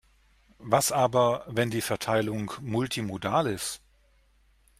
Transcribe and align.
Was 0.57 0.91
aber, 0.91 1.43
wenn 1.47 1.69
die 1.69 1.81
Verteilung 1.81 2.51
multimodal 2.61 3.45
ist? 3.45 3.81